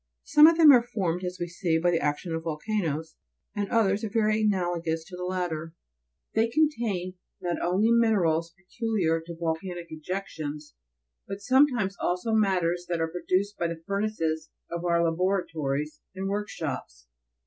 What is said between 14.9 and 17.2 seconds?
laboratories and Work shops.